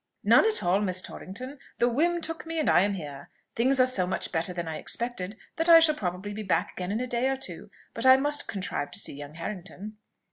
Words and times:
"None 0.23 0.47
at 0.47 0.63
all, 0.63 0.81
Miss 0.81 0.99
Torrington. 0.99 1.59
The 1.77 1.87
whim 1.87 2.21
took 2.21 2.47
me, 2.47 2.57
and 2.59 2.67
I 2.67 2.81
am 2.81 2.95
here. 2.95 3.29
Things 3.55 3.79
are 3.79 3.85
so 3.85 4.07
much 4.07 4.31
better 4.31 4.51
than 4.51 4.67
I 4.67 4.77
expected, 4.79 5.37
that 5.57 5.69
I 5.69 5.79
shall 5.79 5.93
probably 5.93 6.33
be 6.33 6.41
back 6.41 6.71
again 6.71 6.91
in 6.91 6.99
a 6.99 7.05
day 7.05 7.29
or 7.29 7.35
two; 7.37 7.69
but 7.93 8.03
I 8.03 8.17
must 8.17 8.47
contrive 8.47 8.89
to 8.89 8.99
see 8.99 9.13
young 9.13 9.35
Harrington." 9.35 9.97